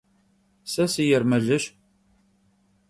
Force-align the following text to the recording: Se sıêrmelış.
Se 0.71 0.85
sıêrmelış. 0.93 1.63